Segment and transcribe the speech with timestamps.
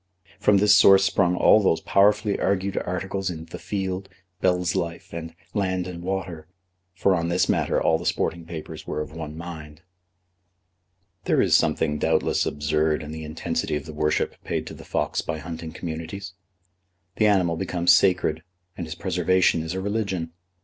[0.39, 5.35] From this source sprung all those powerfully argued articles in The Field, Bell's Life, and
[5.53, 6.47] Land and Water;
[6.95, 9.83] for on this matter all the sporting papers were of one mind.
[11.25, 15.21] There is something doubtless absurd in the intensity of the worship paid to the fox
[15.21, 16.33] by hunting communities.
[17.17, 18.41] The animal becomes sacred,
[18.75, 20.31] and his preservation is a religion.